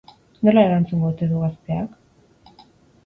Nola 0.47 0.63
erantzungo 0.69 1.11
ote 1.11 1.29
du 1.33 1.41
gazteak? 1.43 2.65